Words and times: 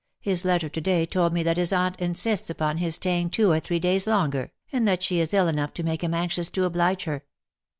His 0.19 0.43
letter 0.43 0.67
to 0.67 0.81
day 0.81 1.05
told 1.05 1.31
me 1.31 1.43
that 1.43 1.57
his 1.57 1.71
aunt 1.71 2.01
insists 2.01 2.49
upon 2.49 2.77
his 2.79 2.95
staying 2.95 3.29
two 3.29 3.51
or 3.51 3.59
three 3.59 3.77
days 3.77 4.07
longer, 4.07 4.51
and 4.71 4.87
that 4.87 5.03
she 5.03 5.19
is 5.19 5.31
ill 5.31 5.47
enough 5.47 5.75
to 5.75 5.83
make 5.83 6.03
him 6.03 6.15
anxious 6.15 6.49
to 6.49 6.63
oblige 6.65 7.03
her.'' 7.03 7.23